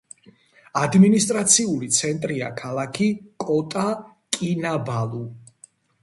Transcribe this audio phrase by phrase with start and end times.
[0.79, 3.09] ადმინისტრაციული ცენტრია ქალაქი
[3.43, 5.21] კოტა-კინაბალუ.